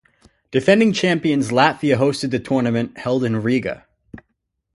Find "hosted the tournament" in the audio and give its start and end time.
1.97-2.97